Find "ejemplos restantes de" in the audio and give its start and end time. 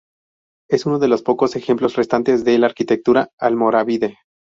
1.55-2.57